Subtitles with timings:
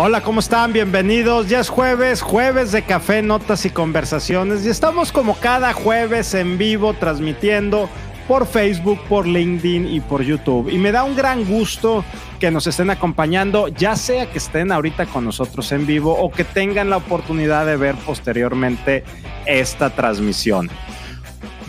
[0.00, 0.72] Hola, ¿cómo están?
[0.72, 1.48] Bienvenidos.
[1.48, 4.64] Ya es jueves, jueves de café, notas y conversaciones.
[4.64, 7.90] Y estamos como cada jueves en vivo transmitiendo
[8.28, 10.70] por Facebook, por LinkedIn y por YouTube.
[10.70, 12.04] Y me da un gran gusto
[12.38, 16.44] que nos estén acompañando, ya sea que estén ahorita con nosotros en vivo o que
[16.44, 19.02] tengan la oportunidad de ver posteriormente
[19.46, 20.70] esta transmisión.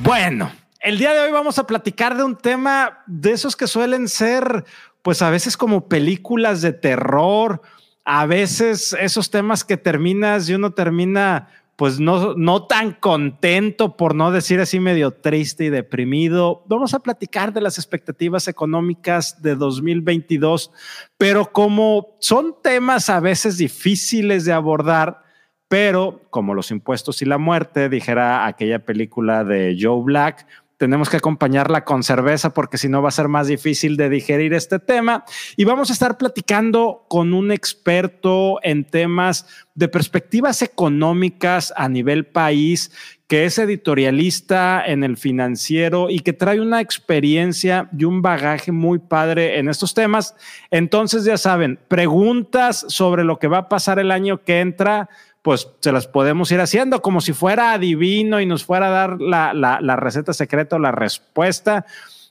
[0.03, 0.51] Bueno,
[0.81, 4.65] el día de hoy vamos a platicar de un tema de esos que suelen ser,
[5.01, 7.63] pues a veces como películas de terror
[8.11, 14.15] a veces esos temas que terminas y uno termina pues no, no tan contento, por
[14.15, 16.63] no decir así medio triste y deprimido.
[16.67, 20.71] Vamos a platicar de las expectativas económicas de 2022,
[21.19, 25.21] pero como son temas a veces difíciles de abordar,
[25.67, 30.47] pero como los impuestos y la muerte, dijera aquella película de Joe Black,
[30.79, 34.53] tenemos que acompañarla con cerveza porque si no va a ser más difícil de digerir
[34.53, 35.25] este tema.
[35.57, 42.25] Y vamos a estar platicando con un experto en temas de perspectivas económicas a nivel
[42.25, 42.91] país,
[43.27, 48.99] que es editorialista en el financiero y que trae una experiencia y un bagaje muy
[48.99, 50.33] padre en estos temas.
[50.71, 55.09] Entonces, ya saben, preguntas sobre lo que va a pasar el año que entra
[55.41, 59.21] pues se las podemos ir haciendo como si fuera adivino y nos fuera a dar
[59.21, 61.85] la, la, receta secreta o la respuesta.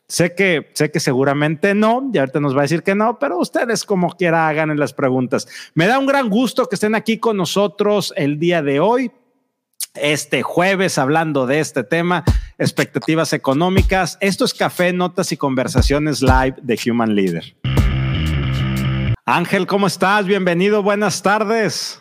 [0.06, 3.38] Sé que, sé que seguramente no, y ahorita nos va a decir que no, pero
[3.38, 5.48] ustedes como quiera hagan en las preguntas.
[5.74, 9.10] Me da un gran gusto que estén aquí con nosotros el día de hoy,
[9.94, 12.24] este jueves, hablando de este tema,
[12.56, 14.16] expectativas económicas.
[14.20, 17.54] Esto es Café, Notas y Conversaciones Live de Human Leader.
[19.26, 20.24] Ángel, ¿cómo estás?
[20.24, 22.00] Bienvenido, buenas tardes.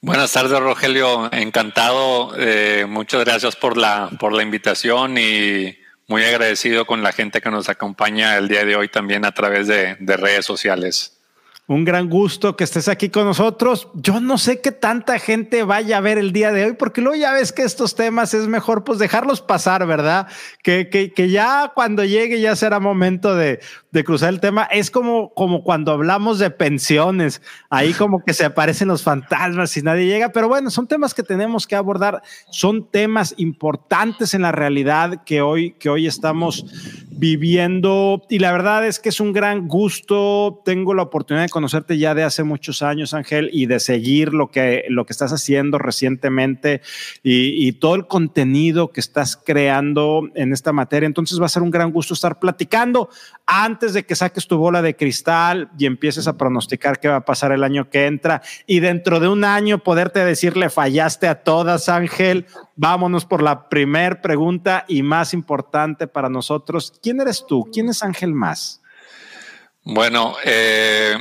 [0.00, 1.28] Buenas tardes, Rogelio.
[1.32, 2.32] Encantado.
[2.38, 7.50] Eh, muchas gracias por la, por la invitación y muy agradecido con la gente que
[7.50, 11.17] nos acompaña el día de hoy también a través de, de redes sociales.
[11.70, 13.88] Un gran gusto que estés aquí con nosotros.
[13.92, 17.16] Yo no sé qué tanta gente vaya a ver el día de hoy, porque luego
[17.16, 20.28] ya ves que estos temas es mejor pues dejarlos pasar, ¿verdad?
[20.62, 24.64] Que, que, que ya cuando llegue ya será momento de, de cruzar el tema.
[24.64, 29.82] Es como, como cuando hablamos de pensiones, ahí como que se aparecen los fantasmas y
[29.82, 34.52] nadie llega, pero bueno, son temas que tenemos que abordar, son temas importantes en la
[34.52, 36.64] realidad que hoy, que hoy estamos
[37.10, 40.62] viviendo y la verdad es que es un gran gusto.
[40.64, 44.48] Tengo la oportunidad de conocerte ya de hace muchos años, Ángel, y de seguir lo
[44.48, 46.82] que, lo que estás haciendo recientemente
[47.24, 51.08] y, todo el contenido que estás creando en esta materia.
[51.08, 53.08] Entonces va a ser un gran gusto estar platicando
[53.44, 57.24] antes de que saques tu bola de cristal y empieces a pronosticar qué va a
[57.24, 61.88] pasar el año que entra y dentro de un año poderte decirle fallaste a todas,
[61.88, 62.46] Ángel.
[62.76, 66.92] Vámonos por la primer pregunta y más importante para nosotros.
[67.02, 67.68] ¿Quién eres tú?
[67.72, 68.80] ¿Quién es Ángel Más?
[69.90, 71.16] Bueno, eh,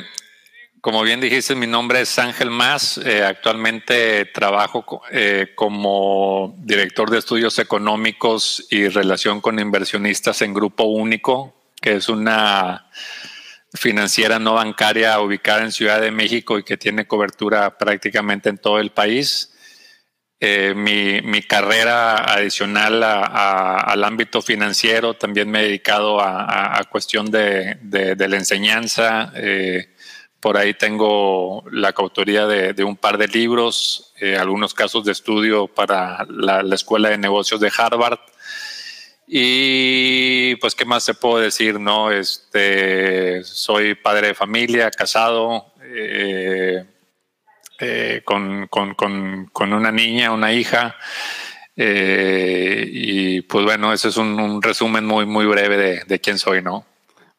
[0.88, 2.98] como bien dijiste, mi nombre es Ángel Más.
[3.00, 10.86] Eh, actualmente trabajo eh, como director de estudios económicos y relación con inversionistas en Grupo
[10.86, 12.90] Único, que es una
[13.74, 18.80] financiera no bancaria ubicada en Ciudad de México y que tiene cobertura prácticamente en todo
[18.80, 19.54] el país.
[20.40, 27.78] Eh, mi, carrera adicional al ámbito financiero, también me he dedicado a, cuestión de,
[28.18, 29.34] la enseñanza.
[30.40, 35.68] Por ahí tengo la coautoría de, un par de libros, eh, algunos casos de estudio
[35.68, 38.20] para la, la Escuela de Negocios de Harvard.
[39.26, 41.80] Y pues, ¿qué más se puedo decir?
[41.80, 46.86] No, este, soy padre de familia, casado, eh,
[47.80, 50.96] eh, con, con, con, con, una niña, una hija.
[51.76, 56.62] Y pues bueno, ese es un, un, resumen muy, muy breve de, de quién soy,
[56.62, 56.86] ¿no?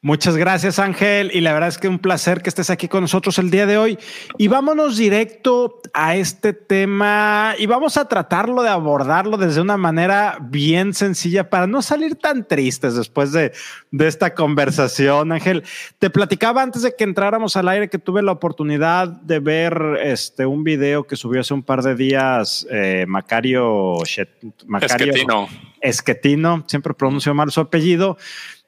[0.01, 3.37] Muchas gracias Ángel y la verdad es que un placer que estés aquí con nosotros
[3.41, 3.99] el día de hoy
[4.39, 10.39] y vámonos directo a este tema y vamos a tratarlo de abordarlo desde una manera
[10.41, 13.51] bien sencilla para no salir tan tristes después de,
[13.91, 15.65] de esta conversación Ángel.
[15.99, 20.47] Te platicaba antes de que entráramos al aire que tuve la oportunidad de ver este
[20.47, 23.97] un video que subió hace un par de días eh, Macario,
[24.65, 25.49] Macario Esquetino.
[25.81, 28.17] Esquetino, siempre pronuncio mal su apellido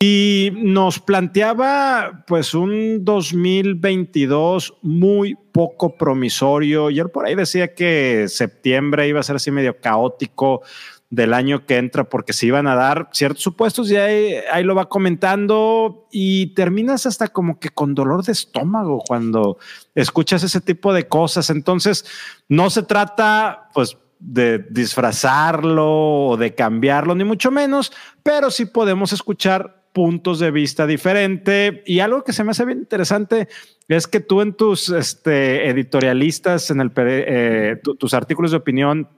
[0.02, 6.88] y nos planteaba pues un 2022 muy poco promisorio.
[6.88, 10.62] Y él por ahí decía que septiembre iba a ser así medio caótico
[11.11, 14.75] del año que entra porque se iban a dar ciertos supuestos y ahí, ahí lo
[14.75, 19.58] va comentando y terminas hasta como que con dolor de estómago cuando
[19.94, 21.50] escuchas ese tipo de cosas.
[21.50, 22.06] Entonces,
[22.49, 27.93] no se trata pues de disfrazarlo o de cambiarlo, ni mucho menos,
[28.23, 32.79] pero sí podemos escuchar puntos de vista diferente y algo que se me hace bien
[32.79, 33.49] interesante
[33.89, 39.09] es que tú en tus este, editorialistas, en el, eh, tus artículos de opinión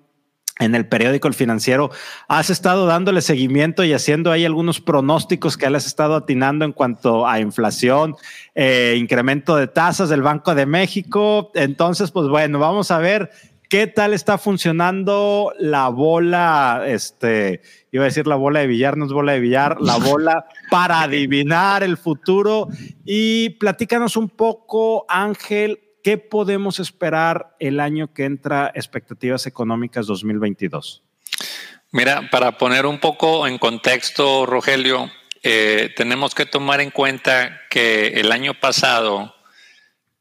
[0.58, 1.90] en el periódico El Financiero,
[2.28, 6.72] has estado dándole seguimiento y haciendo ahí algunos pronósticos que le has estado atinando en
[6.72, 8.16] cuanto a inflación,
[8.54, 11.50] eh, incremento de tasas del Banco de México.
[11.54, 13.30] Entonces, pues bueno, vamos a ver
[13.72, 19.06] qué tal está funcionando la bola, este, iba a decir la bola de billar, no
[19.06, 22.68] es bola de billar, la bola para adivinar el futuro.
[23.06, 31.02] Y platícanos un poco, Ángel, ¿qué podemos esperar el año que entra expectativas económicas 2022?
[31.92, 35.10] Mira, para poner un poco en contexto, Rogelio,
[35.42, 39.34] eh, tenemos que tomar en cuenta que el año pasado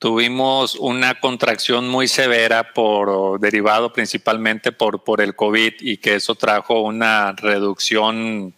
[0.01, 6.33] tuvimos una contracción muy severa por derivado principalmente por, por el COVID y que eso
[6.33, 8.55] trajo una reducción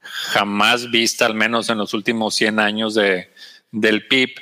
[0.00, 3.30] jamás vista, al menos en los últimos 100 años de,
[3.72, 4.36] del PIB.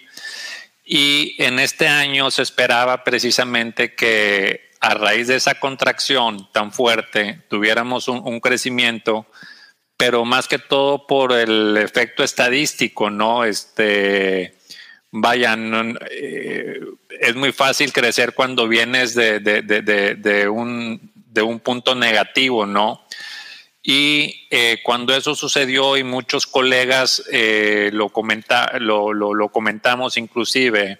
[0.84, 7.42] Y en este año se esperaba precisamente que a raíz de esa contracción tan fuerte
[7.50, 9.26] tuviéramos un, crecimiento,
[9.96, 13.42] pero más que todo por el efecto estadístico, ¿no?
[13.44, 14.54] Este,
[15.16, 16.80] vayan, eh,
[17.20, 23.06] es muy fácil crecer cuando vienes de, de, un, punto negativo, ¿no?
[23.80, 30.98] Y eh, cuando eso sucedió y muchos colegas eh, lo, comenta, lo, lo, comentamos inclusive,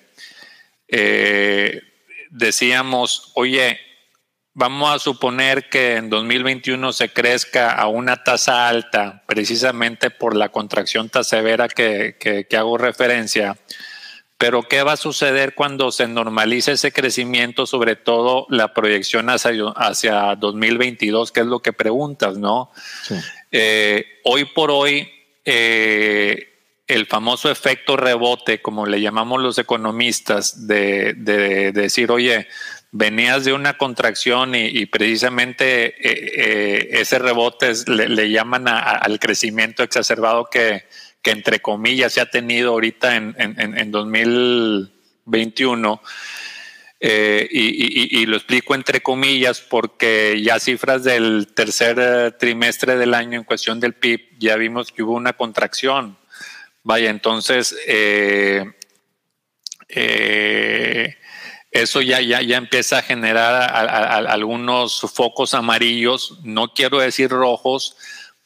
[2.31, 3.81] decíamos, oye,
[4.53, 10.51] vamos a suponer que en 2021 se crezca a una tasa alta, precisamente por la
[10.51, 12.17] contracción tan severa que,
[12.49, 13.57] que hago referencia
[14.39, 19.53] pero ¿qué va a suceder cuando se normalice ese crecimiento, sobre todo la proyección hacia,
[19.77, 22.71] hacia 2022, que es lo que preguntas, ¿no?
[23.53, 25.09] Eh, hoy por hoy,
[25.45, 26.49] eh,
[26.87, 31.15] el famoso efecto rebote, como le llamamos los economistas, de,
[31.73, 32.49] decir, oye,
[32.91, 40.85] venías de una contracción y, precisamente eh, ese rebote le, llaman al crecimiento exacerbado que,
[41.25, 46.03] que entre comillas se ha tenido ahorita en, en, 2021.
[47.01, 53.39] Eh, y, lo explico entre comillas porque ya cifras del tercer eh, trimestre del año
[53.39, 56.19] en cuestión del PIB ya vimos que hubo una contracción.
[56.83, 58.65] Vaya, entonces eh,
[61.71, 67.97] eso ya, ya, ya empieza a generar algunos focos amarillos, no quiero decir rojos,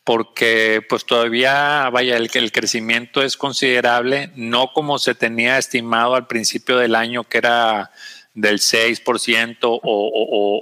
[0.08, 6.78] porque pues todavía, vaya, el, crecimiento es considerable, no como se tenía estimado al principio
[6.78, 7.90] del año, que era
[8.32, 9.80] del 6% o,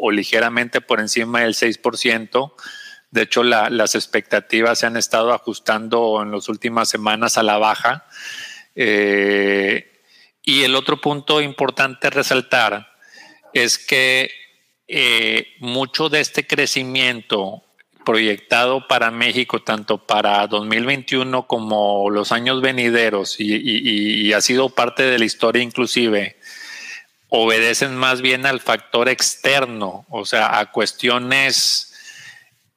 [0.03, 2.55] o, ligeramente por encima del 6%.
[3.13, 8.05] De hecho, las expectativas se han estado ajustando en las últimas semanas a la baja.
[8.75, 10.03] Eh,
[10.43, 12.89] y el otro punto importante resaltar
[13.55, 14.29] es que
[14.89, 17.63] eh, mucho de este crecimiento
[18.07, 25.19] proyectado para México, tanto para 2021 como los años venideros, y, ha sido parte de
[25.19, 26.37] la historia inclusive,
[27.29, 31.93] obedecen más bien al factor externo, o sea, a cuestiones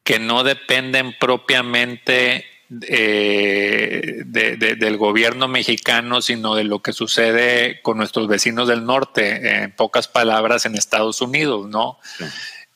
[0.03, 2.45] que no dependen propiamente
[2.87, 9.75] eh, del gobierno mexicano, sino de lo que sucede con nuestros vecinos del norte, en
[9.75, 11.99] pocas palabras, en Estados Unidos, ¿no?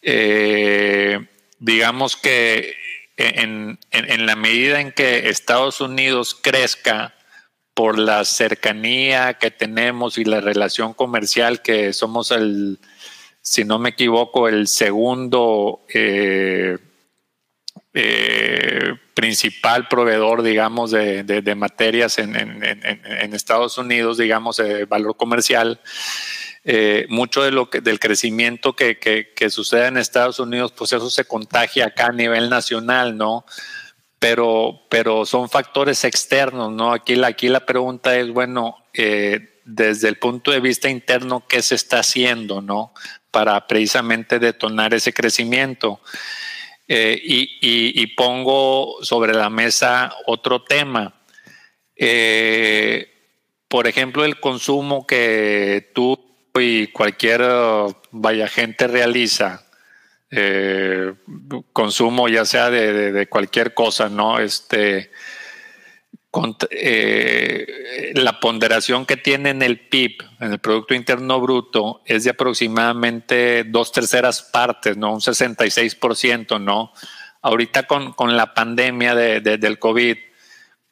[0.04, 1.20] Eh,
[1.64, 2.76] digamos que
[3.16, 3.80] en,
[4.26, 7.16] la medida en que Estados Unidos crezca
[7.74, 12.80] por la cercanía que tenemos y la relación comercial que somos el,
[13.42, 16.78] si no me equivoco, el segundo eh,
[17.94, 25.80] eh, principal proveedor, digamos, de, materias en, en, Estados Unidos, digamos, de valor comercial.
[26.66, 31.26] Eh, mucho de lo del crecimiento que, que, sucede en Estados Unidos, pues eso se
[31.26, 33.46] contagia acá a nivel nacional, ¿no?
[34.18, 36.94] Pero, pero son factores externos, ¿no?
[36.94, 41.62] Aquí la, aquí la pregunta es, bueno, eh, desde el punto de vista interno, ¿qué
[41.62, 42.94] se está haciendo, ¿no?
[43.30, 46.00] Para precisamente detonar ese crecimiento.
[46.88, 51.14] Eh, y, pongo sobre la mesa otro tema.
[53.68, 56.23] por ejemplo, el consumo que tú
[56.60, 57.42] y cualquier
[58.12, 59.66] vaya gente realiza
[60.36, 61.14] eh,
[61.74, 64.40] consumo ya sea de, cualquier cosa, ¿no?
[64.40, 65.12] Este
[66.72, 72.32] eh, la ponderación que tiene en el PIB, en el Producto Interno Bruto, es de
[72.32, 75.14] aproximadamente dos terceras partes, ¿no?
[75.14, 76.92] Un 66%, ¿no?
[77.44, 80.18] Ahorita con, con la pandemia de, del COVID,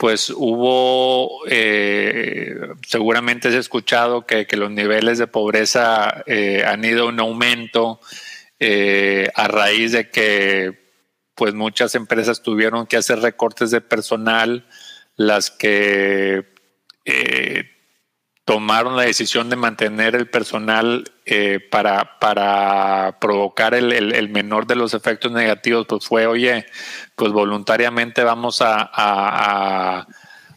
[0.01, 2.55] pues hubo, eh,
[2.87, 7.99] seguramente has escuchado que, los niveles de pobreza eh, han ido en aumento
[8.59, 10.89] eh, a raíz de que
[11.35, 14.65] pues muchas empresas tuvieron que hacer recortes de personal,
[15.17, 16.47] las que
[18.45, 21.11] tomaron la decisión de mantener el personal
[21.69, 26.65] para, para provocar el, menor de los efectos negativos, pues fue, oye,
[27.15, 30.07] pues voluntariamente vamos a,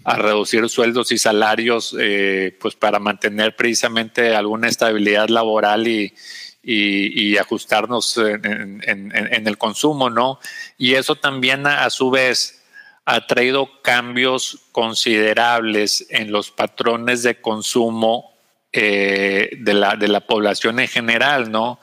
[0.07, 9.47] reducir sueldos y salarios, eh, pues para mantener precisamente alguna estabilidad laboral y, ajustarnos en,
[9.47, 10.41] el consumo, ¿no?
[10.79, 12.64] Y eso también a, su vez
[13.05, 18.35] ha traído cambios considerables en los patrones de consumo
[18.73, 21.81] eh, de, la, de la población en general, ¿no?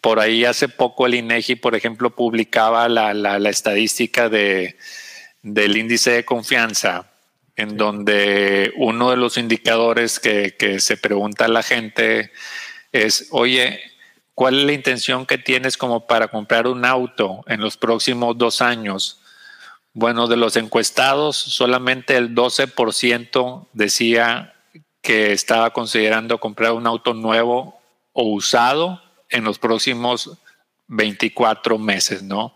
[0.00, 4.76] Por ahí hace poco el INEGI, por ejemplo, publicaba la, estadística de,
[5.42, 7.10] del índice de confianza,
[7.56, 12.30] en donde uno de los indicadores que, se pregunta a la gente
[12.92, 13.80] es, oye,
[14.34, 18.62] ¿cuál es la intención que tienes como para comprar un auto en los próximos dos
[18.62, 19.17] años?
[20.00, 24.54] Bueno, de los encuestados, solamente el 12% decía
[25.02, 27.80] que estaba considerando comprar un auto nuevo
[28.12, 30.38] o usado en los próximos
[30.86, 32.54] 24 meses, ¿no?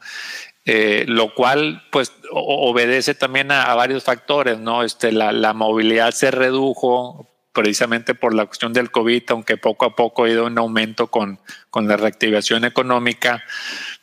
[0.67, 4.85] Eh, lo cual pues obedece también a, varios factores, ¿no?
[4.85, 10.23] Este, la, movilidad se redujo precisamente por la cuestión del COVID, aunque poco a poco
[10.23, 13.43] ha ido en aumento con, con la reactivación económica,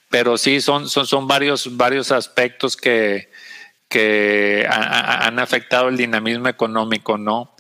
[0.09, 3.29] pero sí son, son, son varios, varios aspectos que,
[3.87, 7.55] que han afectado el dinamismo económico, ¿no?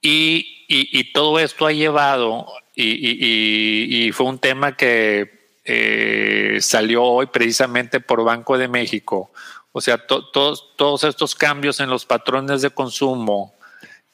[0.00, 2.46] Y, y, y todo esto ha llevado
[2.76, 9.32] y, fue un tema que eh, salió hoy precisamente por Banco de México.
[9.72, 13.54] O sea, todos, todos estos cambios en los patrones de consumo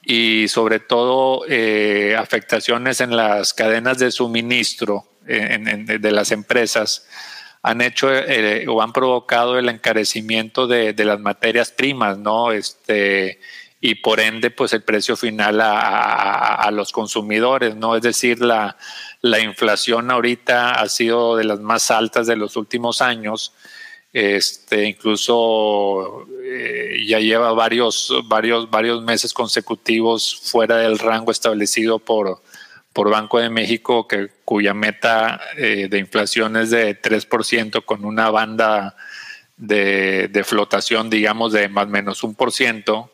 [0.03, 7.07] y sobre todo eh, afectaciones en las cadenas de suministro de las empresas
[7.63, 12.51] han hecho eh, o han provocado el encarecimiento de, de, las materias primas, ¿no?
[12.51, 13.39] Este,
[13.85, 17.97] y por ende pues el precio final a, los consumidores, ¿no?
[17.97, 18.77] Es decir, la,
[19.43, 23.53] inflación ahorita ha sido de las más altas de los últimos años.
[24.13, 32.41] Este, incluso eh, ya lleva varios, varios, varios meses consecutivos fuera del rango establecido por,
[32.93, 38.31] por Banco de México, que, cuya meta eh, de inflación es de 3% con una
[38.31, 38.97] banda
[39.57, 43.11] de, flotación, digamos, de más o menos un por ciento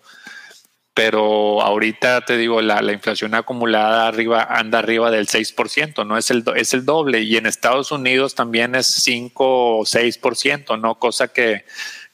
[0.95, 6.19] pero ahorita te digo, la, inflación acumulada arriba anda arriba del 6%, ¿no?
[6.19, 7.21] Es el, es el doble.
[7.21, 10.99] Y en Estados Unidos también es 5 o 6%, ¿no?
[10.99, 11.65] Cosa que,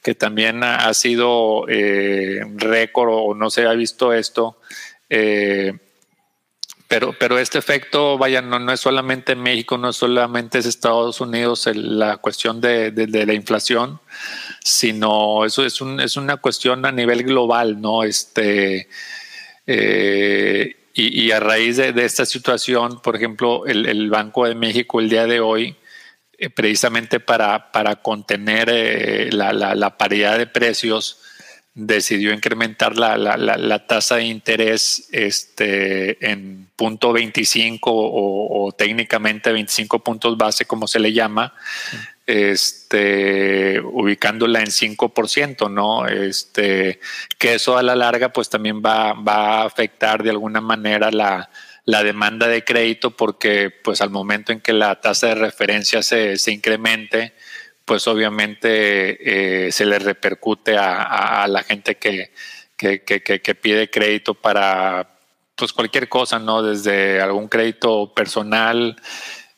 [0.03, 4.59] que también ha sido eh, récord o no se ha visto esto.
[5.09, 5.73] Eh,
[6.89, 11.69] pero, pero este efecto, vaya, no, no es solamente México, no solamente es Estados Unidos
[11.75, 14.01] la cuestión de, de la inflación,
[14.63, 18.03] sino eso es, un, es una cuestión a nivel global, ¿no?
[18.03, 18.89] Este,
[19.67, 25.27] eh, y, a raíz de, esta situación, por ejemplo, el, Banco de México el día
[25.27, 25.77] de hoy,
[26.39, 31.19] eh, precisamente para, para contener eh, la, la, paridad de precios,
[31.75, 39.99] decidió incrementar la, la, tasa de interés este, en punto 25 o, o, técnicamente 25
[40.05, 41.53] puntos base, como se le llama,
[42.27, 46.07] este, ubicándola en 5%, ¿no?
[46.07, 47.01] Este,
[47.39, 51.51] que eso a la larga pues también va, va a afectar de alguna manera la,
[51.85, 56.39] la, demanda de crédito porque pues al momento en que la tasa de referencia se,
[56.39, 57.35] se incremente,
[57.85, 62.33] pues obviamente eh, se le repercute a, a, la gente que,
[62.77, 65.09] que, que, pide crédito para
[65.55, 66.63] pues cualquier cosa, ¿no?
[66.63, 68.97] Desde algún crédito personal,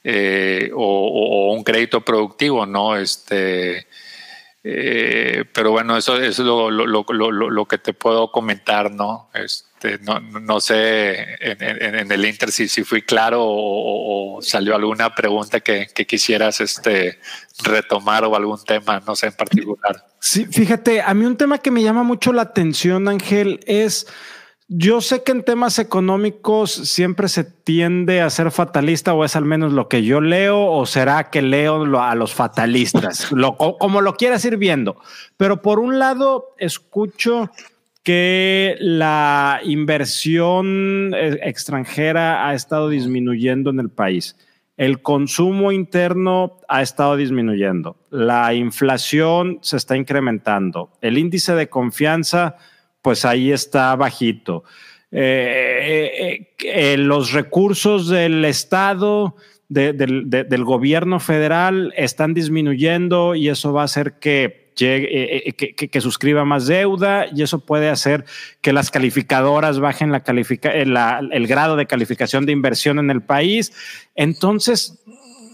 [0.05, 2.97] eh, o, un crédito productivo, ¿no?
[2.97, 3.87] Este,
[4.63, 9.31] eh, pero bueno, eso, es lo, que te puedo comentar, ¿no?
[9.35, 15.89] Este, no, sé en, el Inter si, si fui claro o, salió alguna pregunta que,
[15.95, 17.19] que, quisieras este,
[17.63, 20.05] retomar o algún tema, no sé, en particular.
[20.21, 24.07] Sí, fíjate, a mí un tema que me llama mucho la atención, Ángel, es
[24.69, 29.45] yo sé que en temas económicos siempre se tiende a ser fatalista o es al
[29.45, 33.31] menos lo que yo leo o será que leo a los fatalistas,
[33.79, 34.97] como lo quieras ir viendo.
[35.37, 37.53] Pero por un lado escucho
[38.07, 44.37] que la inversión eh, extranjera ha estado disminuyendo en el país.
[44.77, 47.97] El consumo interno ha estado disminuyendo.
[48.11, 50.93] La inflación se está incrementando.
[51.01, 52.55] El índice de confianza
[53.03, 54.63] pues ahí está bajito.
[55.11, 59.35] Eh, eh, los recursos del Estado,
[59.69, 66.45] del gobierno federal están disminuyendo y eso va a hacer que eh, eh, que, suscriba
[66.45, 68.27] más deuda y eso puede hacer
[68.61, 73.23] que las calificadoras bajen la califica, eh, el grado de calificación de inversión en el
[73.23, 73.73] país.
[74.15, 75.03] Entonces,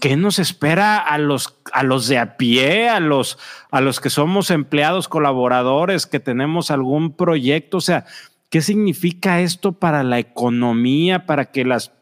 [0.01, 3.37] ¿qué nos espera a los, a los de a pie, a los,
[3.71, 7.77] a los que somos empleados, colaboradores, que tenemos algún proyecto?
[7.77, 8.05] O sea,
[8.49, 11.93] ¿qué significa esto para la economía, para que las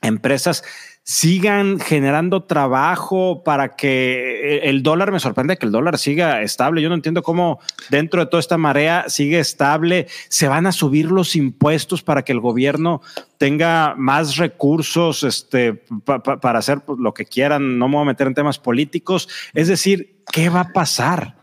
[0.00, 0.64] empresas
[1.04, 6.80] sigan generando trabajo para que el dólar, me sorprende que el dólar siga estable.
[6.80, 10.06] Yo no entiendo cómo dentro de toda esta marea sigue estable.
[10.28, 13.02] Se van a subir los impuestos para que el gobierno
[13.36, 17.78] tenga más recursos este, para hacer lo que quieran.
[17.78, 19.28] No me voy a meter en temas políticos.
[19.52, 21.36] Es decir, ¿qué va a pasar?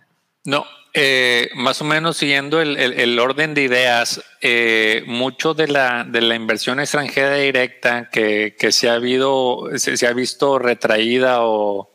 [0.44, 6.19] No, eh, más o menos siguiendo el, orden de ideas, eh, mucho de la, de
[6.19, 11.93] la inversión extranjera directa que, se, ha habido, se, ha visto retraída o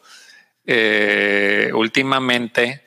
[0.64, 2.84] eh, últimamente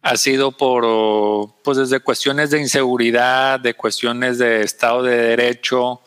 [0.00, 6.00] ha sido por pues desde cuestiones de inseguridad, de cuestiones de Estado de Derecho,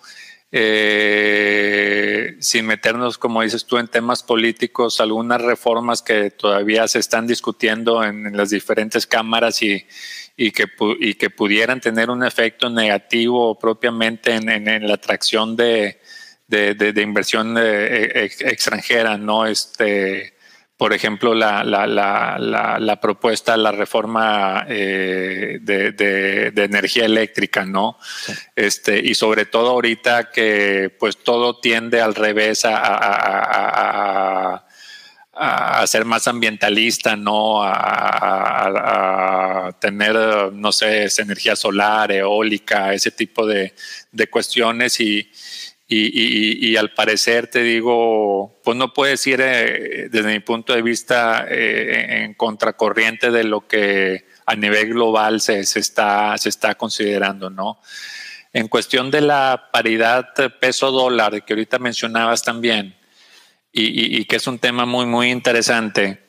[0.51, 7.27] eh, sin meternos, como dices tú, en temas políticos, algunas reformas que todavía se están
[7.27, 9.85] discutiendo en, las diferentes cámaras y,
[10.37, 10.65] y, que,
[10.99, 15.99] y que pudieran tener un efecto negativo propiamente en, la atracción de,
[16.47, 19.45] de, inversión eh, extranjera, ¿no?
[19.45, 20.34] Este,
[20.77, 22.37] por ejemplo, la, la, la,
[22.79, 27.97] la, propuesta, la reforma eh, de, de, energía eléctrica, ¿no?
[28.55, 34.65] Este, y sobre todo ahorita que pues todo tiende al revés a, a,
[35.33, 37.63] a, ser más ambientalista, ¿no?
[37.63, 39.05] A,
[39.79, 43.73] tener, no sé, energía solar, eólica, ese tipo de,
[44.11, 45.31] de cuestiones y
[45.87, 51.45] y, al parecer te digo, pues no puedes ir eh, desde mi punto de vista
[51.47, 57.79] eh, en contracorriente de lo que a nivel global se, está, se está considerando, ¿no?
[58.51, 60.29] En cuestión de la paridad
[60.59, 62.95] peso-dólar, que ahorita mencionabas también,
[63.71, 66.27] y, que es un tema muy, muy interesante,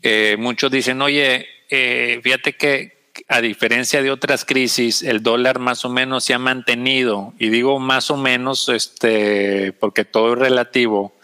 [0.00, 2.97] eh, muchos dicen, oye, fíjate que,
[3.28, 7.78] a diferencia de otras crisis, el dólar más o menos se ha mantenido, y digo
[7.78, 11.14] más o menos este, porque todo es relativo,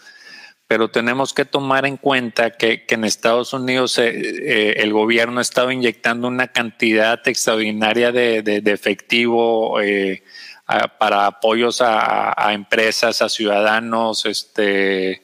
[0.67, 5.41] pero tenemos que tomar en cuenta que, en Estados Unidos eh, eh, el gobierno ha
[5.41, 10.23] estado inyectando una cantidad extraordinaria de, efectivo eh,
[10.99, 15.23] para apoyos a, empresas, a ciudadanos, este,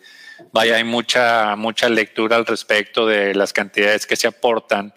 [0.51, 4.95] vaya, hay mucha, mucha lectura al respecto de las cantidades que se aportan.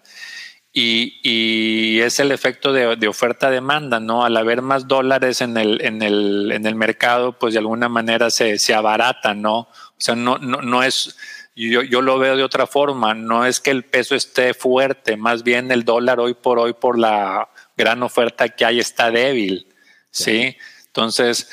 [0.77, 4.25] Y, es el efecto de, oferta-demanda, ¿no?
[4.25, 8.29] Al haber más dólares en el, en el, en el mercado, pues de alguna manera
[8.29, 9.59] se, se abarata, ¿no?
[9.59, 11.15] O sea, no, no, no es,
[11.55, 15.43] yo, yo, lo veo de otra forma, no es que el peso esté fuerte, más
[15.43, 19.73] bien el dólar hoy por hoy, por la gran oferta que hay, está débil,
[20.11, 20.57] ¿sí?
[20.87, 21.49] Entonces,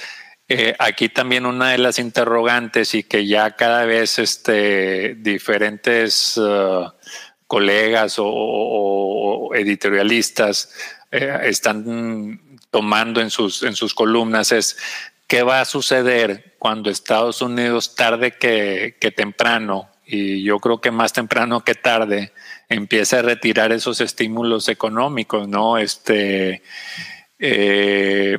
[0.49, 6.37] eh, aquí también una de las interrogantes y que ya cada vez este, diferentes...
[6.37, 6.91] Uh,
[7.53, 10.73] colegas o, editorialistas
[11.11, 14.79] eh, están tomando en sus, en sus columnas es
[15.27, 21.13] qué va a suceder cuando Estados Unidos tarde que, temprano, y yo creo que más
[21.13, 22.33] temprano que tarde,
[22.71, 25.77] empiece a retirar esos estímulos económicos, ¿no?
[25.77, 26.63] Este,
[27.39, 28.39] eh,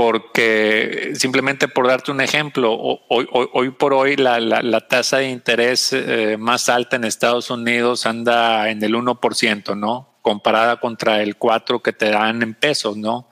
[0.00, 6.70] porque simplemente por darte un ejemplo, hoy, por hoy la, tasa de interés eh, más
[6.70, 10.16] alta en Estados Unidos anda en el 1%, ¿no?
[10.22, 13.28] Comparada contra el 4 que te dan en pesos, ¿no?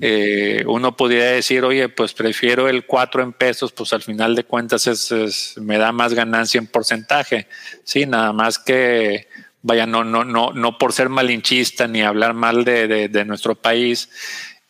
[0.00, 4.44] Eh, uno podría decir, oye, pues prefiero el 4 en pesos, pues al final de
[4.44, 7.48] cuentas es, me da más ganancia en porcentaje.
[7.82, 9.26] Sí, nada más que,
[9.62, 14.08] vaya, no, no, no, no por ser malinchista ni hablar mal de, de nuestro país,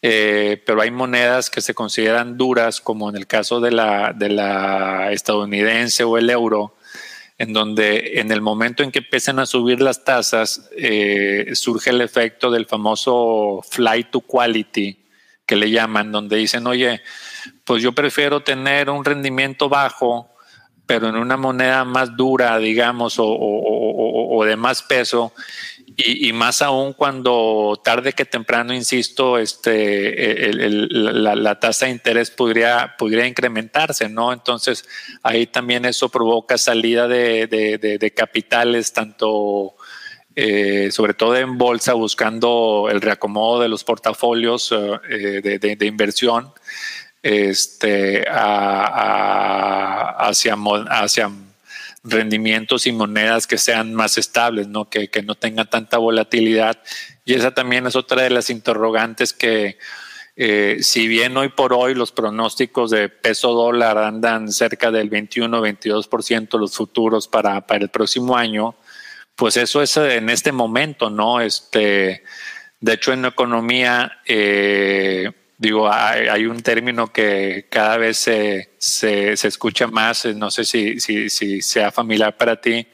[0.00, 4.28] eh, pero hay monedas que se consideran duras, como en el caso de la, de
[4.28, 6.76] la estadounidense o el euro,
[7.36, 12.00] en donde en el momento en que empiezan a subir las tasas, eh, surge el
[12.00, 15.04] efecto del famoso flight to quality,
[15.46, 17.00] que le llaman, donde dicen, oye,
[17.64, 20.30] pues yo prefiero tener un rendimiento bajo,
[20.86, 25.32] pero en una moneda más dura, digamos, o de más peso,
[26.00, 33.26] y, más aún cuando tarde que temprano, insisto, este, la, tasa de interés podría, podría
[33.26, 34.32] incrementarse, ¿no?
[34.32, 34.88] Entonces,
[35.24, 39.74] ahí también eso provoca salida de, capitales, tanto
[40.36, 46.52] eh, sobre todo en bolsa, buscando el reacomodo de los portafolios eh, de, inversión
[47.24, 48.96] este, hacia,
[50.90, 51.28] hacia
[52.04, 54.88] rendimientos y monedas que sean más estables, ¿no?
[54.88, 56.80] Que, que no tengan tanta volatilidad.
[57.24, 59.78] Y esa también es otra de las interrogantes que,
[60.36, 66.58] eh, si bien hoy por hoy los pronósticos de peso dólar andan cerca del 21-22%
[66.58, 68.76] los futuros para, para el próximo año,
[69.34, 71.40] pues eso es en este momento, ¿no?
[71.40, 72.22] Este,
[72.80, 79.88] de hecho, en economía, eh, digo, hay, un término que cada vez se, se, escucha
[79.88, 82.86] más, no sé si, si, si, sea familiar para ti.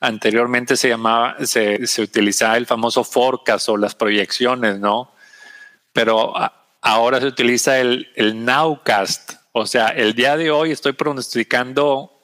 [0.00, 5.12] Anteriormente se llamaba, se, se utilizaba el famoso forecast o las proyecciones, ¿no?
[5.92, 6.32] Pero
[6.80, 9.34] ahora se utiliza el, el nowcast.
[9.52, 12.14] O sea, el día de hoy estoy pronosticando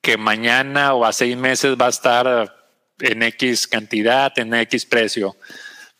[0.00, 2.56] que mañana o a seis meses va a estar
[3.00, 5.36] en X cantidad, en X precio.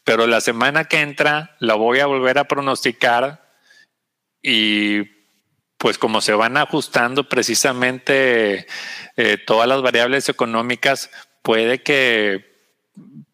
[0.04, 3.42] Pero la semana que entra la voy a volver a pronosticar
[4.42, 5.02] y
[5.78, 8.66] pues como se van ajustando precisamente
[9.16, 11.10] eh, todas las variables económicas,
[11.42, 12.52] puede que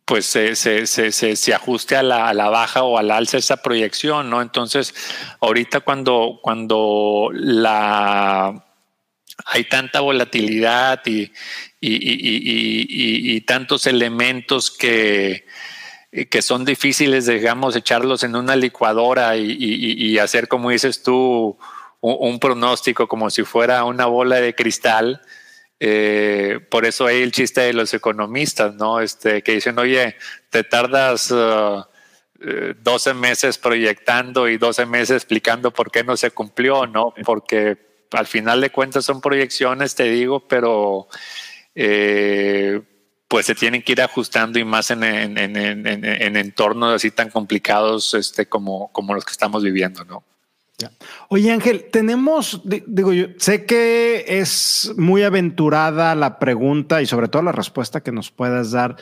[0.04, 3.58] pues se, se, se, se, ajuste a la, a la, baja o al alza esa
[3.58, 4.40] proyección, ¿no?
[4.40, 4.94] Entonces,
[5.40, 8.64] ahorita cuando, cuando la
[9.44, 11.30] hay tanta volatilidad y,
[11.80, 15.44] y, y, y tantos elementos que,
[16.10, 21.58] que son difíciles, digamos, echarlos en una licuadora y, hacer, como dices tú,
[22.00, 25.20] un, un, pronóstico como si fuera una bola de cristal,
[25.80, 29.00] eh, por eso hay el chiste de los economistas, ¿no?
[29.00, 30.16] Este, que dicen, oye,
[30.50, 31.84] te tardas 12
[32.40, 37.14] uh, meses proyectando y 12 meses explicando por qué no se cumplió, ¿no?
[37.24, 37.78] Porque
[38.10, 41.08] al final de cuentas son proyecciones, te digo, pero
[41.74, 42.80] eh,
[43.28, 47.30] pues se tienen que ir ajustando y más en, en, en, en entornos así tan
[47.30, 50.24] complicados este, como, como los que estamos viviendo, ¿no?
[51.28, 57.42] Oye Ángel, tenemos, digo yo, sé que es muy aventurada la pregunta y sobre todo
[57.42, 58.96] la respuesta que nos puedas dar,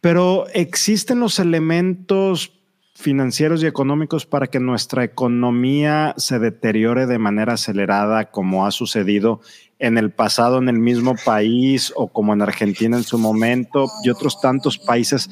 [0.00, 2.52] pero ¿existen los elementos
[2.96, 9.40] financieros y económicos para que nuestra economía se deteriore de manera acelerada como ha sucedido
[9.80, 14.10] en el pasado en el mismo país o como en Argentina en su momento y
[14.10, 15.28] otros tantos países?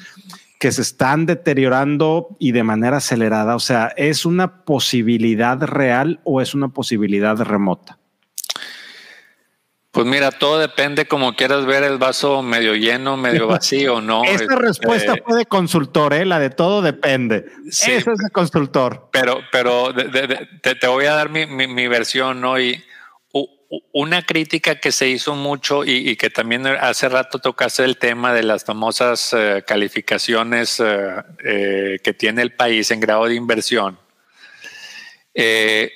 [0.58, 3.54] que se están deteriorando y de manera acelerada?
[3.54, 7.98] O sea, ¿es una posibilidad real o es una posibilidad remota?
[9.90, 14.24] Pues mira, todo depende como quieras ver el vaso medio lleno, medio vacío, ¿no?
[14.24, 16.26] Esta respuesta fue de consultor, ¿eh?
[16.26, 17.46] la de todo depende.
[17.70, 19.08] Sí, es de consultor.
[19.12, 22.61] Pero, pero te, voy a dar mi, mi versión, ¿no?
[22.61, 22.82] Y
[23.92, 28.42] una crítica que se hizo mucho y, que también hace rato tocaste el tema de
[28.42, 33.98] las famosas eh, calificaciones eh, eh, que tiene el país en grado de inversión.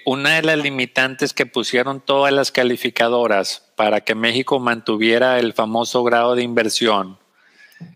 [0.04, 6.04] una de las limitantes que pusieron todas las calificadoras para que México mantuviera el famoso
[6.04, 7.21] grado de inversión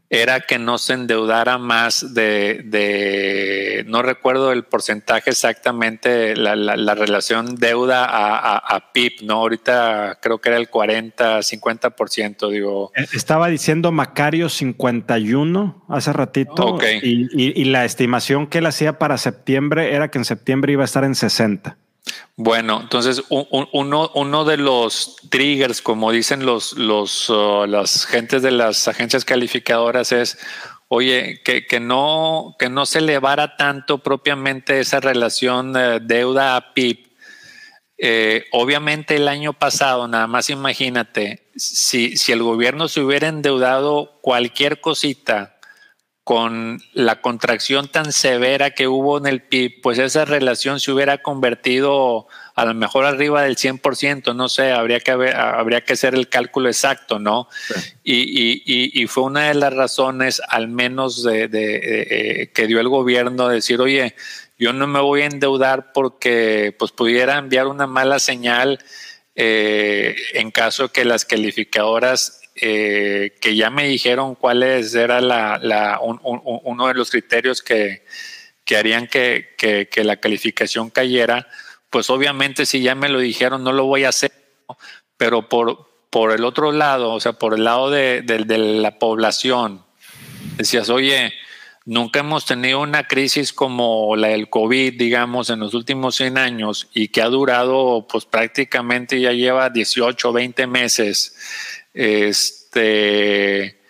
[0.08, 8.06] era que no se endeudara más de, no recuerdo el porcentaje exactamente, la, relación deuda
[8.08, 9.34] a, PIB, ¿no?
[9.34, 12.92] Ahorita creo que era el 40, 50%, digo.
[12.94, 16.78] Eh, estaba diciendo Macario 51 hace ratito.
[17.02, 20.86] Y, y la estimación que él hacía para septiembre era que en septiembre iba a
[20.86, 21.76] estar en 60.
[22.36, 28.88] Bueno, entonces uno, de los triggers, como dicen los, los, uh, las gentes de las
[28.88, 30.38] agencias calificadoras, es,
[30.88, 37.06] oye, que, que, no, que no se elevara tanto propiamente esa relación deuda a PIB.
[37.98, 44.18] Eh, obviamente el año pasado, nada más imagínate, si, si el gobierno se hubiera endeudado
[44.20, 45.55] cualquier cosita
[46.26, 51.18] con la contracción tan severa que hubo en el PIB, pues esa relación se hubiera
[51.18, 56.28] convertido a lo mejor arriba del 100%, no sé, habría que, habría que hacer el
[56.28, 57.46] cálculo exacto, ¿no?
[58.02, 63.80] Y, fue una de las razones, al menos de, eh, que dio el gobierno, decir,
[63.80, 64.16] oye,
[64.58, 68.80] yo no me voy a endeudar porque pues pudiera enviar una mala señal
[69.36, 76.88] eh, en caso que las calificadoras eh, que ya me dijeron cuáles era la, uno
[76.88, 78.02] de los criterios que,
[78.74, 81.48] harían que, la calificación cayera,
[81.90, 84.32] pues obviamente si ya me lo dijeron no lo voy a hacer,
[85.18, 89.84] pero por, por el otro lado, o sea, por el lado de, la población,
[90.56, 91.34] decías, oye,
[91.84, 96.88] nunca hemos tenido una crisis como la del COVID, digamos, en los últimos 100 años
[96.94, 101.36] y que ha durado, pues prácticamente ya lleva 18, 20 meses.
[101.96, 103.80] Este,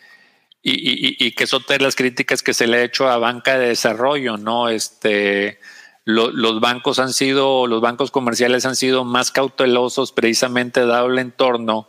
[0.63, 3.69] y, que es otra de las críticas que se le ha hecho a banca de
[3.69, 4.69] desarrollo, ¿no?
[4.69, 5.59] Este,
[6.05, 11.89] los bancos han sido, los bancos comerciales han sido más cautelosos precisamente dado el entorno,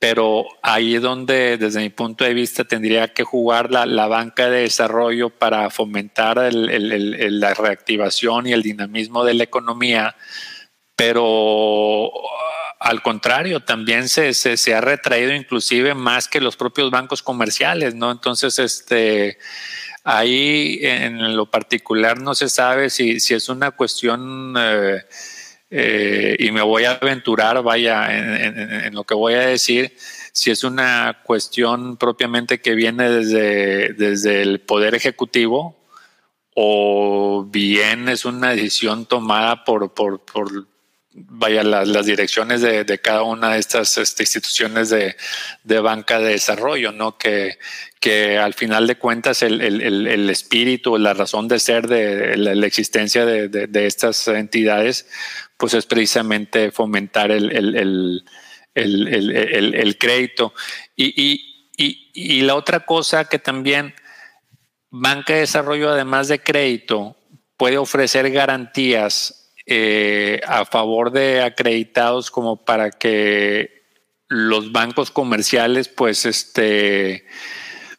[0.00, 4.62] pero ahí es donde, desde mi punto de vista, tendría que jugar la, banca de
[4.62, 10.16] desarrollo para fomentar la reactivación y el dinamismo de la economía,
[10.96, 12.10] pero
[12.84, 18.10] al contrario, también se, se, ha retraído inclusive más que los propios bancos comerciales, ¿no?
[18.10, 19.38] Entonces, este,
[20.04, 25.02] ahí en lo particular no se sabe si, si es una cuestión, eh,
[25.70, 29.96] eh, y me voy a aventurar, vaya, en, lo que voy a decir,
[30.32, 35.74] si es una cuestión propiamente que viene desde, desde el Poder Ejecutivo
[36.54, 40.73] o bien es una decisión tomada por, por, por
[41.14, 45.16] vaya, las, direcciones de, cada una de estas este, instituciones de,
[45.80, 47.16] banca de desarrollo, ¿no?
[47.16, 47.56] Que,
[48.38, 54.28] al final de cuentas el espíritu, la razón de ser de la, existencia de, estas
[54.28, 55.06] entidades,
[55.56, 58.24] pues es precisamente fomentar el,
[59.98, 60.52] crédito.
[60.96, 63.94] Y, y la otra cosa que también
[64.90, 67.16] banca de desarrollo, además de crédito,
[67.56, 73.84] puede ofrecer garantías eh, a favor de acreditados como para que
[74.28, 77.24] los bancos comerciales pues este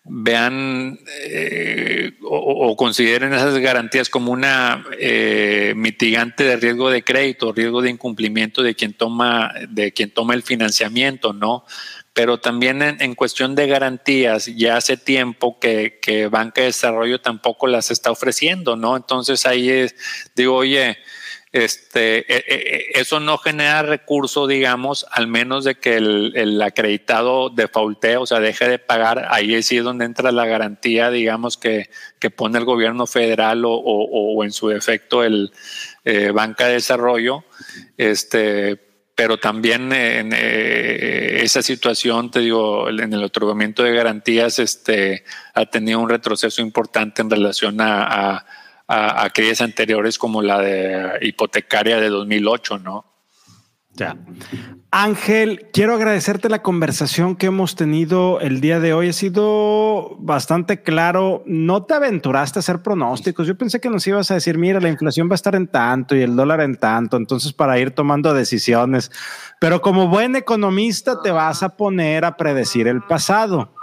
[0.07, 7.81] vean eh, o, consideren esas garantías como una eh, mitigante de riesgo de crédito, riesgo
[7.81, 11.65] de incumplimiento de quien toma, de quien toma el financiamiento, ¿no?
[12.13, 17.65] Pero también en, cuestión de garantías, ya hace tiempo que, que Banca de Desarrollo tampoco
[17.65, 18.95] las está ofreciendo, ¿no?
[18.95, 19.95] Entonces ahí es,
[20.35, 20.97] digo, oye,
[21.55, 22.55] este, e, e,
[22.95, 28.41] e, eso no genera recurso, digamos, al menos de que el, acreditado defaultee, o sea,
[28.41, 29.27] deje de pagar.
[29.29, 31.89] Ahí es donde entra la garantía, digamos, que,
[32.35, 35.53] pone el gobierno federal o, en su defecto el
[36.03, 37.45] eh, Banca de Desarrollo.
[37.95, 38.77] Este,
[39.15, 45.65] pero también en eh, esa situación, te digo, en el otorgamiento de garantías, este, ha
[45.67, 48.45] tenido un retroceso importante en relación a,
[48.87, 53.05] aquellas anteriores como la de hipotecaria de 2008, ¿no?
[53.95, 54.17] Ya.
[54.91, 59.09] Ángel, quiero agradecerte la conversación que hemos tenido el día de hoy.
[59.09, 61.43] Ha sido bastante claro.
[61.45, 63.47] No te aventuraste a hacer pronósticos.
[63.47, 66.15] Yo pensé que nos ibas a decir, mira, la inflación va a estar en tanto
[66.15, 67.17] y el dólar en tanto.
[67.17, 69.11] Entonces, para ir tomando decisiones.
[69.59, 73.73] Pero como buen economista, te vas a poner a predecir el pasado.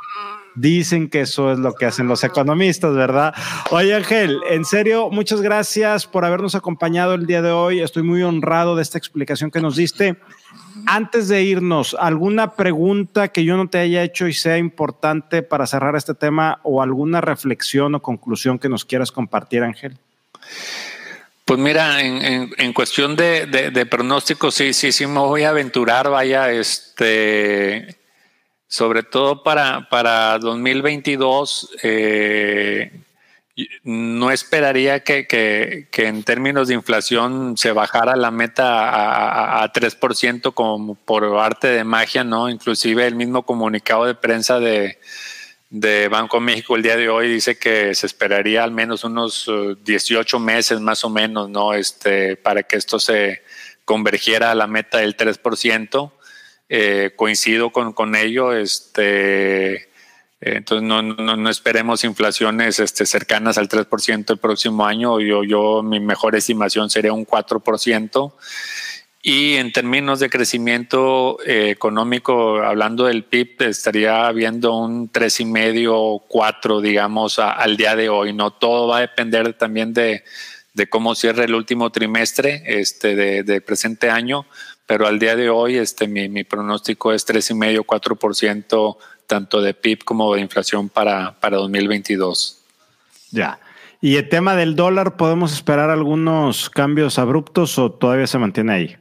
[0.55, 3.35] Dicen que eso es lo que hacen los economistas, ¿verdad?
[3.71, 7.81] Oye, Ángel, en serio, muchas gracias por habernos acompañado el día de hoy.
[7.81, 10.17] Estoy muy honrado de esta explicación que nos diste.
[10.87, 15.67] Antes de irnos, ¿alguna pregunta que yo no te haya hecho y sea importante para
[15.67, 19.97] cerrar este tema o alguna reflexión o conclusión que nos quieras compartir, Ángel?
[21.45, 26.09] Pues mira, en, cuestión de, de, de pronósticos, sí, sí, sí me voy a aventurar,
[26.09, 27.97] vaya, este,
[28.73, 32.91] sobre todo para, para 2022, eh,
[33.85, 40.95] no esperaría que, en términos de inflación se bajara la meta a, a, 3% como
[40.95, 42.49] por arte de magia, ¿no?
[42.49, 44.99] Inclusive el mismo comunicado de prensa de,
[45.69, 49.51] de Banco México el día de hoy dice que se esperaría al menos unos
[49.85, 51.75] 18 uh, meses más o menos, ¿no?
[51.75, 53.43] Este, para que esto se
[53.85, 56.11] convergiera a la meta del 3%.
[56.75, 58.55] Eh, coincido con, con ello.
[58.55, 59.91] Este,
[60.41, 65.21] entonces no, no, esperemos inflaciones este, cercanas al 3% el próximo año.
[65.21, 68.33] Yo, yo, mi mejor estimación sería un 4%.
[69.21, 76.81] Y en términos de crecimiento eh, económico, hablando del PIB, estaría habiendo un 3,5, 4,
[76.81, 78.33] digamos, al día de hoy.
[78.33, 80.25] No todo va a depender también de,
[80.73, 84.47] de cómo cierre el último trimestre este, de presente año
[84.93, 90.05] pero al día de hoy este, mi, mi pronóstico es 3,5, 4% tanto de PIB
[90.05, 92.59] como de inflación para, para 2022.
[93.31, 93.59] Ya.
[94.03, 98.97] ¿Y el tema del dólar, podemos esperar algunos cambios abruptos o todavía se mantiene ahí?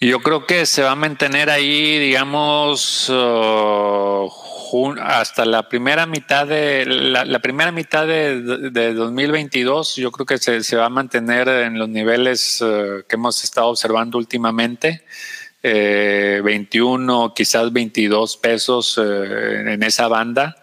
[0.00, 4.28] Yo creo que se va a mantener ahí, digamos, uh,
[5.00, 10.76] hasta la primera mitad de la, primera mitad de, de, 2022 yo creo que se,
[10.76, 15.04] va a mantener en los niveles eh, que hemos estado observando últimamente
[15.62, 20.56] 21 eh, quizás 22 pesos eh, en esa banda.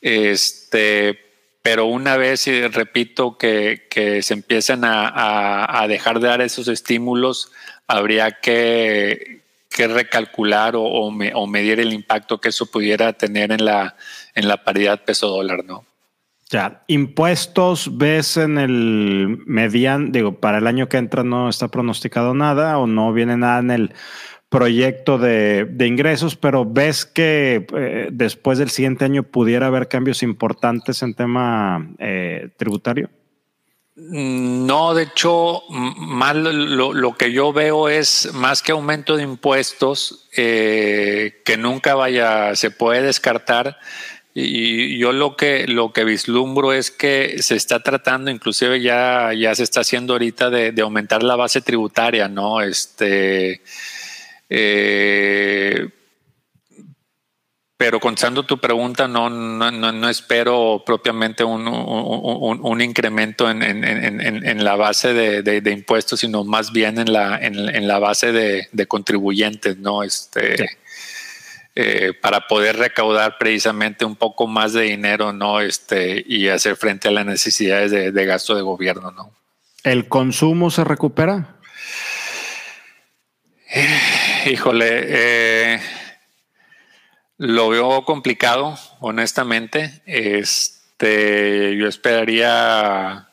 [0.00, 1.18] Este
[1.62, 3.86] pero una vez repito que,
[4.22, 7.52] se empiezan a dejar de dar esos estímulos
[7.86, 9.39] habría que
[9.70, 11.10] que recalcular o,
[11.46, 13.94] medir el impacto que eso pudiera tener en la,
[14.64, 15.86] paridad peso dólar, ¿no?
[16.50, 22.34] Ya, impuestos, ves en el median, digo, para el año que entra no está pronosticado
[22.34, 23.94] nada o no viene nada en el
[24.48, 31.04] proyecto de, ingresos, pero ves que eh, después del siguiente año pudiera haber cambios importantes
[31.04, 33.10] en tema eh, tributario.
[34.08, 41.56] No, de hecho, lo, que yo veo es más que aumento de impuestos, eh, que
[41.56, 43.78] nunca vaya, se puede descartar.
[44.32, 49.54] Y yo lo que, lo que vislumbro es que se está tratando, inclusive ya, ya
[49.54, 52.62] se está haciendo ahorita de, de aumentar la base tributaria, ¿no?
[52.62, 53.60] Este,
[54.48, 55.88] eh,
[57.80, 64.64] pero contestando tu pregunta, no, no, no, espero propiamente un, un, incremento en, en, en,
[64.64, 68.86] la base de, de, impuestos, sino más bien en la, en, la base de, de,
[68.86, 70.02] contribuyentes, ¿no?
[70.02, 70.76] Este,
[71.74, 75.62] eh, para poder recaudar precisamente un poco más de dinero, ¿no?
[75.62, 79.32] Este, y hacer frente a las necesidades de, gasto de gobierno, ¿no?
[79.84, 81.56] ¿El consumo se recupera?
[84.44, 85.80] Híjole, eh,
[87.40, 90.02] lo veo complicado, honestamente.
[90.04, 93.28] Este, yo esperaría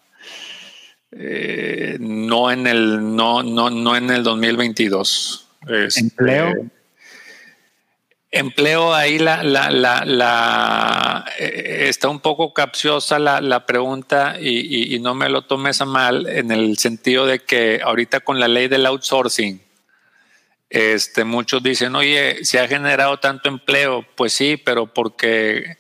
[1.12, 5.50] eh, no en el no no no en el 2022.
[5.68, 6.54] Este, empleo.
[8.32, 14.96] Empleo ahí la, la, la, la eh, está un poco capciosa la, la pregunta y,
[14.96, 18.48] y, no me lo tomes a mal en el sentido de que ahorita con la
[18.48, 19.67] ley del outsourcing
[20.70, 24.06] este, muchos dicen, oye, se ha generado tanto empleo.
[24.16, 25.78] Pues sí, pero porque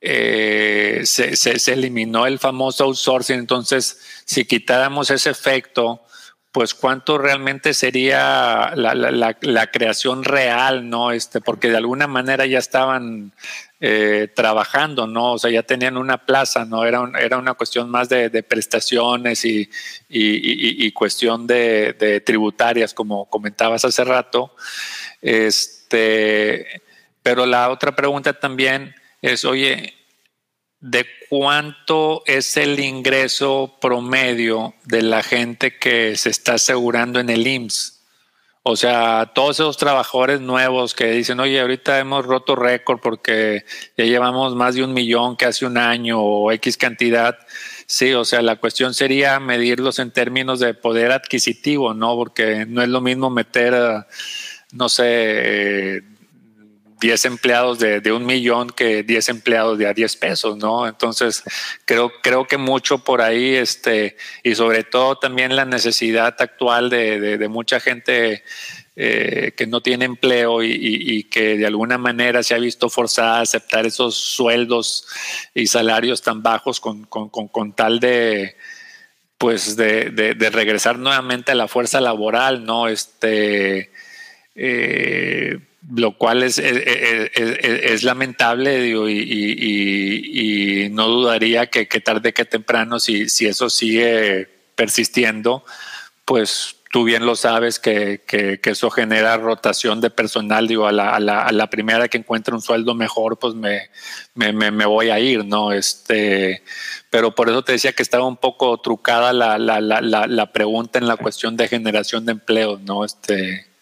[0.00, 3.38] eh, se, eliminó el famoso outsourcing.
[3.38, 6.02] Entonces, si quitáramos ese efecto,
[6.52, 11.10] pues cuánto realmente sería la, la, la, creación real, ¿no?
[11.10, 13.32] Este, porque de alguna manera ya estaban
[13.86, 15.32] eh, trabajando, ¿no?
[15.32, 16.86] O sea, ya tenían una plaza, ¿no?
[16.86, 24.02] Era, era una cuestión más de, prestaciones y, cuestión de, de, tributarias, como comentabas hace
[24.04, 24.56] rato.
[25.20, 26.80] Este,
[27.22, 29.92] pero la otra pregunta también es, oye,
[30.80, 37.46] ¿de cuánto es el ingreso promedio de la gente que se está asegurando en el
[37.46, 37.93] IMSS?
[38.66, 44.06] O sea, todos esos trabajadores nuevos que dicen, oye, ahorita hemos roto récord porque ya
[44.06, 47.36] llevamos más de un millón que hace un año o X cantidad.
[47.86, 52.16] Sí, o sea, la cuestión sería medirlos en términos de poder adquisitivo, ¿no?
[52.16, 53.74] Porque no es lo mismo meter,
[54.72, 56.02] no sé,
[57.04, 60.88] 10 empleados de, de, un millón que 10 empleados de a 10 pesos, ¿no?
[60.88, 61.42] Entonces,
[61.84, 67.36] creo, creo que mucho por ahí, este, y sobre todo también la necesidad actual de,
[67.36, 68.42] de, mucha gente
[68.96, 73.42] eh, que no tiene empleo y, que de alguna manera se ha visto forzada a
[73.42, 75.06] aceptar esos sueldos
[75.54, 78.56] y salarios tan bajos con, con, con, con tal de
[79.36, 82.88] pues de, de, regresar nuevamente a la fuerza laboral, ¿no?
[82.88, 83.90] Este
[84.54, 85.58] eh,
[85.92, 93.46] lo cual es, es, lamentable digo, y, no dudaría que, tarde que temprano, si, si
[93.46, 95.64] eso sigue persistiendo,
[96.24, 98.22] pues tú bien lo sabes que,
[98.62, 102.94] eso genera rotación de personal, digo, a la, a la, primera que encuentre un sueldo
[102.94, 103.90] mejor, pues me,
[104.34, 105.72] me, me, voy a ir, ¿no?
[105.72, 106.62] Este,
[107.10, 110.98] pero por eso te decía que estaba un poco trucada la, la, la, la pregunta
[110.98, 113.04] en la cuestión de generación de empleo, ¿no?
[113.04, 113.73] Este,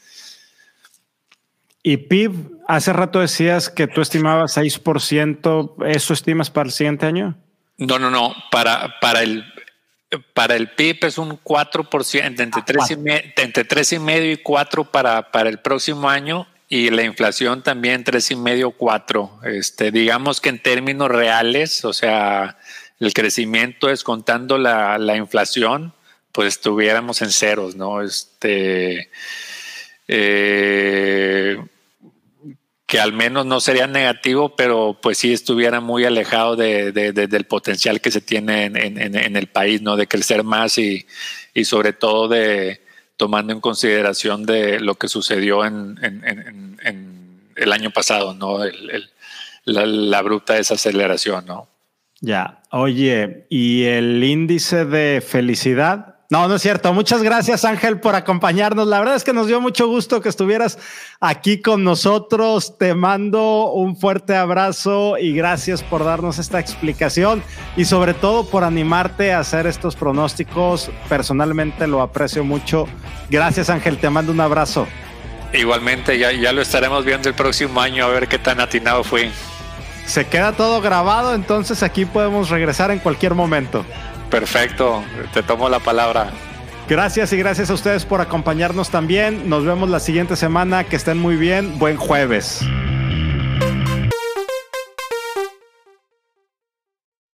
[1.82, 2.32] y PIB,
[2.68, 7.36] hace rato decías que tú estimabas 6%, ¿eso estimas para el siguiente año?
[7.78, 9.44] No, no, no, para, para el
[10.34, 14.84] para el PIB es un 4%, entre 3 y, entre 3 y medio y 4
[14.84, 19.40] para, para el próximo año y la inflación también 3 y medio, 4.
[19.44, 22.58] Este, digamos que en términos reales, o sea,
[23.00, 25.94] el crecimiento es contando la, la inflación,
[26.30, 28.02] pues estuviéramos en ceros, ¿no?
[28.02, 29.10] Este,
[30.08, 31.58] eh,
[32.92, 38.02] que al menos no sería negativo, pero pues sí estuviera muy alejado de, del potencial
[38.02, 39.96] que se tiene en, el país, ¿no?
[39.96, 41.06] De crecer más y,
[41.54, 42.82] y, sobre todo de
[43.16, 46.76] tomando en consideración de lo que sucedió en,
[47.56, 48.58] el año pasado, ¿no?
[49.64, 51.68] la, la, bruta desaceleración, ¿no?
[52.20, 56.11] Ya, oye, ¿y el índice de felicidad?
[56.32, 56.94] No, no es cierto.
[56.94, 58.86] Muchas gracias, Ángel, por acompañarnos.
[58.86, 60.78] La verdad es que nos dio mucho gusto que estuvieras
[61.20, 62.78] aquí con nosotros.
[62.78, 67.42] Te mando un fuerte abrazo y gracias por darnos esta explicación
[67.76, 70.90] y sobre todo por animarte a hacer estos pronósticos.
[71.06, 72.86] Personalmente lo aprecio mucho.
[73.28, 73.98] Gracias, Ángel.
[73.98, 74.86] Te mando un abrazo.
[75.52, 79.30] Igualmente, ya, ya lo estaremos viendo el próximo año a ver qué tan atinado fue.
[80.06, 83.84] Se queda todo grabado, entonces aquí podemos regresar en cualquier momento.
[84.32, 85.04] Perfecto,
[85.34, 86.30] te tomo la palabra.
[86.88, 89.50] Gracias y gracias a ustedes por acompañarnos también.
[89.50, 90.84] Nos vemos la siguiente semana.
[90.84, 91.78] Que estén muy bien.
[91.78, 92.60] Buen jueves.